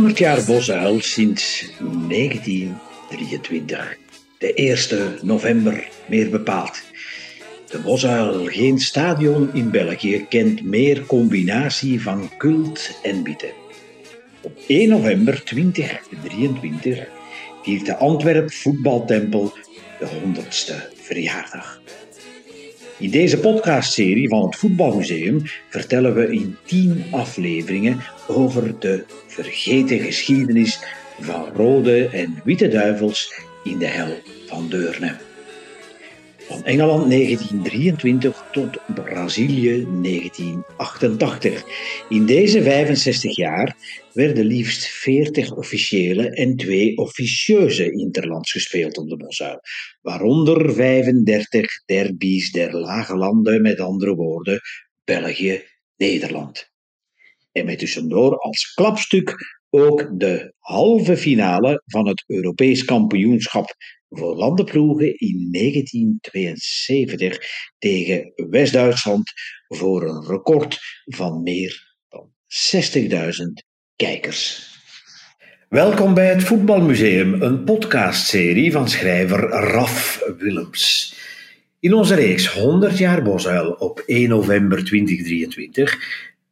[0.00, 1.72] 100 jaar Bosuil sinds
[2.08, 3.96] 1923.
[4.38, 6.82] De 1 november meer bepaald.
[7.70, 13.50] De Bosuil, geen stadion in België, kent meer combinatie van cult en bieten.
[14.42, 17.08] Op 1 november 2023
[17.62, 19.52] viert de Antwerp Voetbaltempel
[19.98, 21.80] de 100ste verjaardag.
[23.00, 30.80] In deze podcastserie van het Voetbalmuseum vertellen we in 10 afleveringen over de vergeten geschiedenis
[31.20, 33.32] van rode en witte duivels
[33.64, 35.29] in de hel van Deurne.
[36.50, 41.64] Van Engeland 1923 tot Brazilië 1988.
[42.08, 43.76] In deze 65 jaar
[44.12, 49.60] werden liefst 40 officiële en twee officieuze interlands gespeeld op de Bosuil,
[50.00, 54.60] waaronder 35 derbies der lage landen, met andere woorden
[55.04, 55.62] België,
[55.96, 56.70] Nederland.
[57.52, 63.74] En met tussendoor als klapstuk ook de halve finale van het Europees kampioenschap
[64.08, 67.38] voor landenploegen in 1972
[67.78, 69.32] tegen West-Duitsland
[69.68, 72.30] voor een record van meer dan
[72.72, 73.10] 60.000
[73.96, 74.68] kijkers.
[75.68, 81.14] Welkom bij het Voetbalmuseum, een podcastserie van schrijver Raf Willems.
[81.80, 85.98] In onze reeks 100 jaar Bosuil op 1 november 2023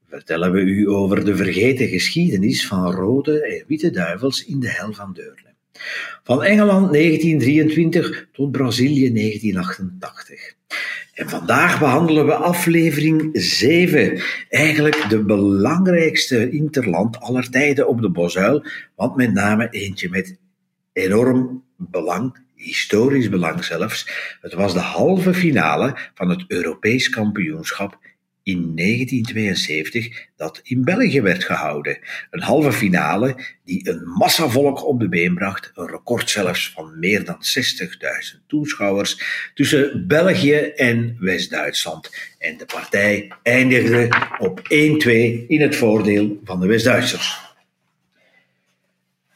[0.09, 4.92] vertellen we u over de vergeten geschiedenis van rode en witte duivels in de hel
[4.92, 5.55] van Deurne.
[6.23, 10.56] Van Engeland 1923 tot Brazilië 1988.
[11.15, 14.23] En vandaag behandelen we aflevering 7.
[14.48, 18.65] Eigenlijk de belangrijkste interland aller tijden op de Bosuil,
[18.97, 20.39] want met name eentje met
[20.93, 24.09] enorm belang, historisch belang zelfs.
[24.41, 27.98] Het was de halve finale van het Europees kampioenschap
[28.48, 31.98] in 1972 dat in België werd gehouden.
[32.31, 36.98] Een halve finale die een massa volk op de been bracht, een record zelfs van
[36.98, 39.22] meer dan 60.000 toeschouwers
[39.54, 42.10] tussen België en West-Duitsland.
[42.38, 44.08] En de partij eindigde
[44.38, 44.66] op 1-2
[45.48, 47.47] in het voordeel van de West-Duitsers.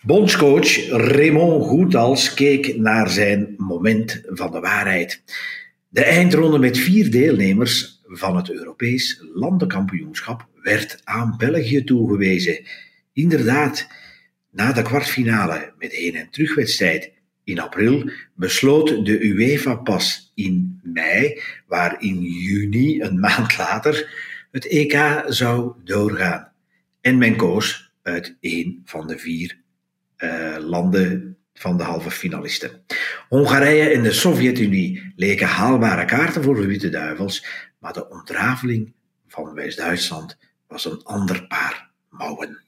[0.02, 5.22] Bondscoach Raymond Goethals keek naar zijn moment van de waarheid.
[5.88, 12.66] De eindronde met vier deelnemers van het Europees landenkampioenschap werd aan België toegewezen.
[13.12, 13.86] Inderdaad,
[14.50, 17.12] na de kwartfinale met heen- en terugwedstrijd
[17.44, 24.10] in april besloot de UEFA pas in mei, waar in juni, een maand later,
[24.50, 26.52] het EK zou doorgaan.
[27.00, 29.60] En men koos uit één van de vier
[30.18, 32.84] uh, landen van de halve finalisten.
[33.28, 37.46] Hongarije en de Sovjet-Unie leken haalbare kaarten voor de Witte Duivels,
[37.78, 38.92] maar de ontrafeling
[39.26, 42.60] van West-Duitsland was een ander paar mouwen.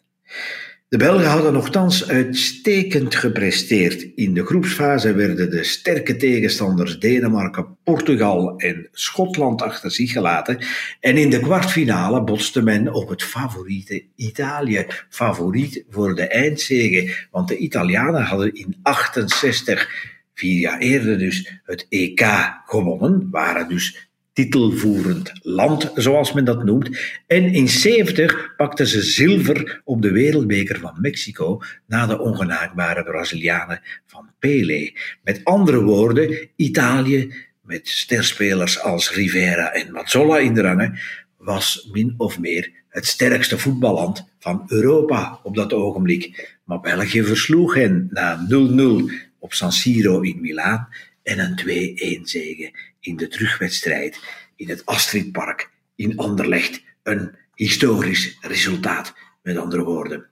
[0.89, 4.03] De Belgen hadden nogthans uitstekend gepresteerd.
[4.15, 10.59] In de groepsfase werden de sterke tegenstanders Denemarken, Portugal en Schotland achter zich gelaten.
[11.00, 14.87] En in de kwartfinale botste men op het favoriete Italië.
[15.09, 19.89] Favoriet voor de eindzege, want de Italianen hadden in 68,
[20.34, 22.27] vier jaar eerder dus, het EK
[22.65, 26.99] gewonnen, waren dus titelvoerend land, zoals men dat noemt.
[27.27, 33.81] En in 70 pakten ze zilver op de wereldbeker van Mexico na de ongenaakbare Brazilianen
[34.06, 34.93] van Pelé.
[35.22, 40.99] Met andere woorden, Italië, met sterspelers als Rivera en Mazzola in de rangen,
[41.37, 46.56] was min of meer het sterkste voetballand van Europa op dat ogenblik.
[46.65, 50.89] Maar België versloeg hen na 0-0 op San Siro in Milaan
[51.25, 54.19] en een 2-1 zege in de terugwedstrijd
[54.57, 56.83] in het Astridpark in Anderlecht.
[57.03, 60.27] Een historisch resultaat, met andere woorden.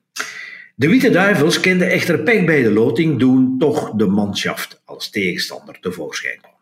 [0.74, 5.80] De Witte Duivels kenden echter pek bij de loting toen toch de manschaft als tegenstander
[5.80, 6.52] tevoorschijn kwam.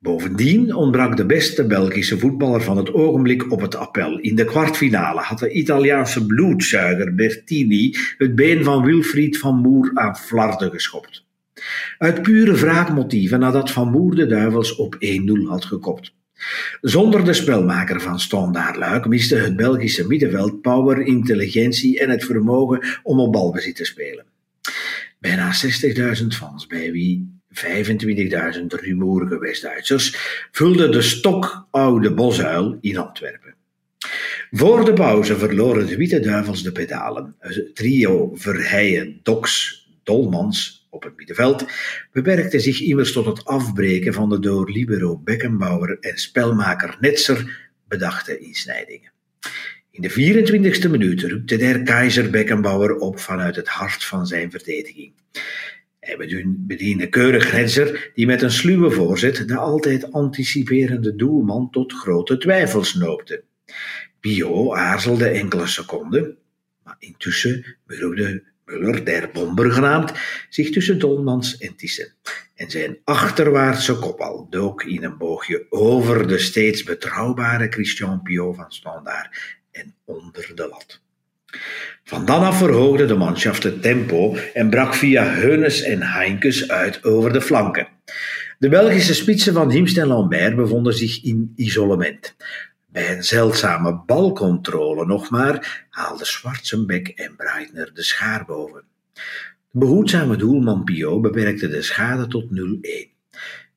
[0.00, 4.18] Bovendien ontbrak de beste Belgische voetballer van het ogenblik op het appel.
[4.18, 10.16] In de kwartfinale had de Italiaanse bloedzuiger Bertini het been van Wilfried van Moer aan
[10.16, 11.27] flarden geschopt.
[11.98, 14.98] Uit pure wraakmotieven nadat Van Moer de Duivels op 1-0
[15.48, 16.16] had gekopt.
[16.80, 23.00] Zonder de spelmaker van Standaard Luik miste het Belgische middenveld power, intelligentie en het vermogen
[23.02, 24.24] om op balbezit te spelen.
[25.18, 25.52] Bijna
[26.20, 30.16] 60.000 fans, bij wie 25.000 rumoerige West-Duitsers,
[30.52, 33.54] vulden de stokoude bosuil in Antwerpen.
[34.50, 37.34] Voor de pauze verloren de Witte Duivels de pedalen.
[37.38, 41.66] Het trio Verheijen, Doks, Dolmans op het middenveld
[42.12, 48.38] beperkte zich immers tot het afbreken van de door libero Beckenbauer en spelmaker Netzer bedachte
[48.38, 49.12] insnijdingen.
[49.90, 55.12] In de 24e minuut rukte der Keizer Beckenbauer op vanuit het hart van zijn verdediging.
[56.00, 56.16] Hij
[56.56, 62.94] bediende keurig Renzer, die met een sluwe voorzet de altijd anticiperende doelman tot grote twijfels
[62.94, 63.44] noopte.
[64.20, 66.36] Pio aarzelde enkele seconden,
[66.84, 70.12] maar intussen beroerde Muller, der Bomber genaamd,
[70.48, 72.14] zich tussen Dolmans en Thyssen.
[72.54, 78.72] En zijn achterwaartse kopbal dook in een boogje over de steeds betrouwbare Christian Pio van
[78.72, 81.00] Standaard en onder de lat.
[82.04, 87.04] Van dan af verhoogde de manschaft het tempo en brak via Heunes en Heinkes uit
[87.04, 87.88] over de flanken.
[88.58, 92.36] De Belgische spitsen van Hiemst en Lambert bevonden zich in isolement.
[92.90, 98.84] Bij een zeldzame balcontrole nog maar haalden Schwarzenbeck en Breitner de schaar boven.
[99.70, 102.48] De behoedzame doelman Pio beperkte de schade tot 0-1.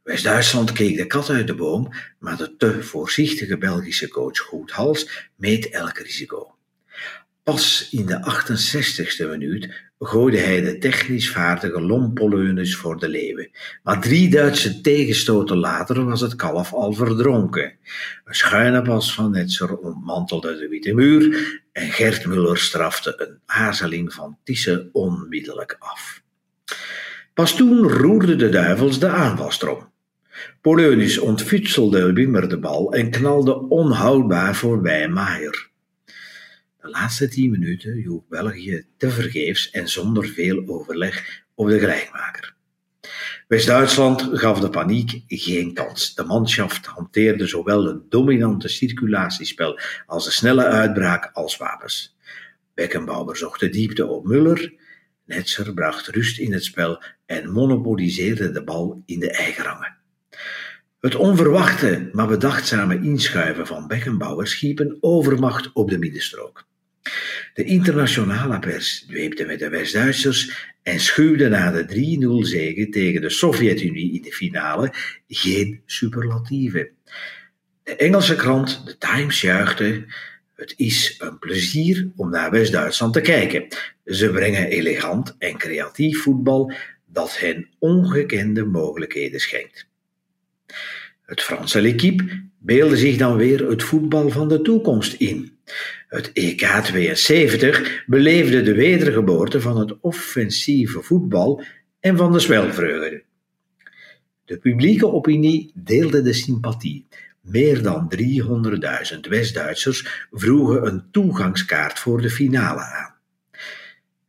[0.03, 5.69] West-Duitsland keek de kat uit de boom, maar de te voorzichtige Belgische coach Goethals meet
[5.69, 6.55] elk risico.
[7.43, 13.49] Pas in de 68ste minuut gooide hij de technisch vaardige Lompoleunus voor de leeuwen.
[13.83, 17.73] Maar drie Duitse tegenstoten later was het kalf al verdronken.
[18.25, 24.13] Een schuine pas van Netzer ontmantelde de witte muur en Gert Muller strafte een aarzeling
[24.13, 26.21] van Tisse onmiddellijk af.
[27.33, 29.89] Pas toen roerde de duivels de aanvalstrom.
[30.61, 35.70] Poleunus ontfutselde Wimmer de bal en knalde onhoudbaar voorbij Maier.
[36.81, 42.55] De laatste tien minuten joeg België tevergeefs en zonder veel overleg op de gelijkmaker.
[43.47, 46.15] West-Duitsland gaf de paniek geen kans.
[46.15, 52.17] De manschaft hanteerde zowel het dominante circulatiespel als de snelle uitbraak als wapens.
[52.73, 54.73] Beckenbauer zocht de diepte op Muller.
[55.25, 59.97] Netzer bracht rust in het spel en monopoliseerde de bal in de eigen rangen.
[60.99, 66.69] Het onverwachte, maar bedachtzame inschuiven van Beckenbauer schiep een overmacht op de middenstrook.
[67.53, 71.85] De internationale pers dweepte met de West-Duitsers en schuwde na de
[72.43, 74.93] 3-0 zege tegen de Sovjet-Unie in de finale
[75.27, 76.89] geen superlatieven.
[77.83, 80.05] De Engelse krant The Times juichte:
[80.55, 83.67] Het is een plezier om naar West-Duitsland te kijken.
[84.05, 86.73] Ze brengen elegant en creatief voetbal
[87.05, 89.87] dat hen ongekende mogelijkheden schenkt.
[91.25, 95.57] Het Franse L'Equipe beelde zich dan weer het voetbal van de toekomst in.
[96.11, 101.63] Het EK 72 beleefde de wedergeboorte van het offensieve voetbal
[101.99, 103.23] en van de zwelvreugde.
[104.45, 107.07] De publieke opinie deelde de sympathie.
[107.41, 108.13] Meer dan
[109.13, 113.15] 300.000 West-Duitsers vroegen een toegangskaart voor de finale aan.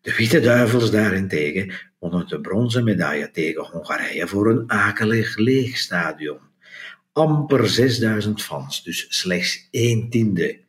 [0.00, 6.38] De Witte Duivels daarentegen wonnen de bronzen medaille tegen Hongarije voor een akelig leeg stadion.
[7.12, 10.60] Amper 6000 fans, dus slechts een tiende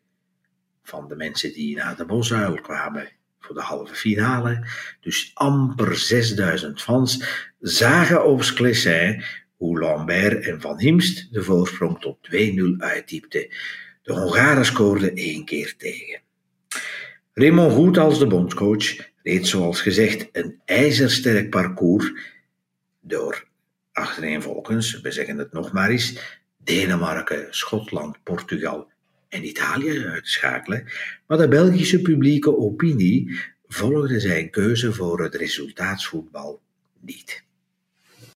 [0.84, 3.10] van de mensen die naar de Bosuil kwamen
[3.40, 4.68] voor de halve finale,
[5.02, 7.26] dus amper 6000 fans,
[7.60, 9.24] zagen op Sclessin
[9.56, 12.38] hoe Lambert en Van Himst de voorsprong tot 2-0
[12.78, 13.48] uitdiepten.
[14.04, 16.22] De Hongaren scoorden één keer tegen.
[17.34, 22.12] Raymond Goed als de bondscoach reed zoals gezegd een ijzersterk parcours
[23.02, 23.48] door
[23.92, 28.92] achtereenvolgens, we zeggen het nog maar eens, Denemarken, Schotland, Portugal
[29.34, 30.84] en Italië uitschakelen,
[31.28, 36.62] maar de Belgische publieke opinie volgde zijn keuze voor het resultaatsvoetbal
[37.00, 37.44] niet.